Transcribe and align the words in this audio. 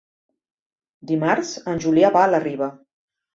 Dimarts 1.11 1.51
en 1.75 1.83
Julià 1.85 2.11
va 2.17 2.25
a 2.29 2.33
la 2.33 2.41
Riba. 2.47 2.71